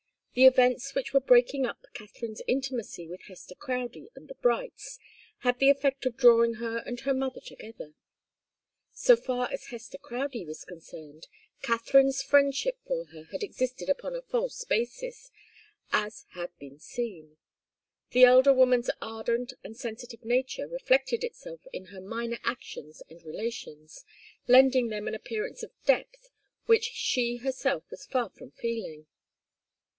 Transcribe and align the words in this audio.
The 0.33 0.45
events 0.45 0.95
which 0.95 1.13
were 1.13 1.19
breaking 1.19 1.65
up 1.65 1.85
Katharine's 1.93 2.41
intimacy 2.47 3.05
with 3.07 3.23
Hester 3.23 3.53
Crowdie 3.53 4.09
and 4.15 4.29
the 4.29 4.33
Brights 4.35 4.97
had 5.39 5.59
the 5.59 5.69
effect 5.69 6.05
of 6.05 6.15
drawing 6.17 6.55
her 6.55 6.77
and 6.87 6.99
her 7.01 7.13
mother 7.13 7.41
together. 7.41 7.93
So 8.93 9.15
far 9.17 9.51
as 9.51 9.65
Hester 9.67 9.99
Crowdie 9.99 10.45
was 10.45 10.63
concerned, 10.63 11.27
Katharine's 11.61 12.23
friendship 12.23 12.77
for 12.87 13.05
her 13.07 13.25
had 13.25 13.43
existed 13.43 13.89
upon 13.89 14.15
a 14.15 14.21
false 14.23 14.63
basis, 14.63 15.29
as 15.91 16.25
has 16.31 16.49
been 16.57 16.79
seen. 16.79 17.37
The 18.11 18.23
elder 18.23 18.53
woman's 18.53 18.89
ardent 19.01 19.53
and 19.63 19.77
sensitive 19.77 20.23
nature 20.25 20.65
reflected 20.67 21.23
itself 21.23 21.59
in 21.73 21.87
her 21.87 22.01
minor 22.01 22.39
actions 22.43 23.03
and 23.09 23.21
relations, 23.21 24.03
lending 24.47 24.87
them 24.87 25.07
an 25.07 25.13
appearance 25.13 25.61
of 25.61 25.71
depth 25.85 26.29
which 26.65 26.85
she 26.85 27.35
herself 27.37 27.83
was 27.91 28.05
far 28.07 28.29
from 28.31 28.49
feeling. 28.51 29.05